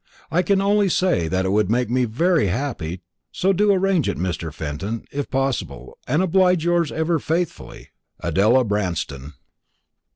I 0.31 0.41
can 0.41 0.61
only 0.61 0.89
say 0.89 1.27
that 1.27 1.45
it 1.45 1.51
would 1.51 1.69
make 1.69 1.87
me 1.87 2.05
very 2.05 2.47
happy; 2.47 3.01
so 3.31 3.53
do 3.53 3.71
arrange 3.71 4.09
it, 4.09 4.15
dear 4.15 4.23
Mr. 4.23 4.51
Fenton, 4.51 5.05
if 5.11 5.29
possible, 5.29 5.95
and 6.07 6.23
oblige 6.23 6.65
yours 6.65 6.91
ever 6.91 7.19
faithfully, 7.19 7.89
ADELA 8.19 8.63
BRANSTON." 8.63 9.33